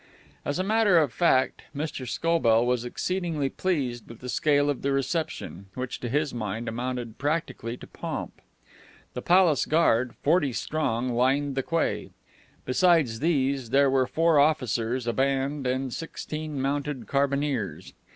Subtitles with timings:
[0.45, 2.07] As a matter of fact, Mr.
[2.09, 7.19] Scobell was exceedingly pleased with the scale of the reception, which to his mind amounted
[7.19, 8.41] practically to pomp.
[9.13, 12.09] The Palace Guard, forty strong, lined the quay.
[12.65, 17.93] Besides these, there were four officers, a band, and sixteen mounted carbineers.